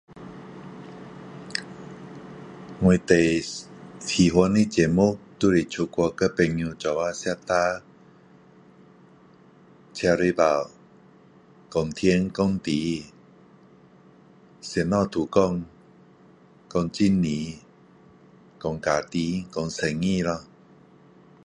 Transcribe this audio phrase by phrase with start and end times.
[2.79, 3.39] 我最
[3.99, 7.35] 喜欢的节目就是出去跟朋友一起喝茶
[9.93, 10.71] 车大炮
[11.69, 13.05] 讲天讲地
[14.59, 15.63] 什么都讲
[16.67, 17.57] 出政治
[18.59, 20.43] 讲家庭讲生意咯